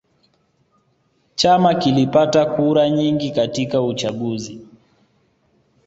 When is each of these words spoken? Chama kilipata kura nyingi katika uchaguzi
Chama 1.35 1.73
kilipata 1.75 2.45
kura 2.45 2.89
nyingi 2.89 3.31
katika 3.31 3.81
uchaguzi 3.81 4.65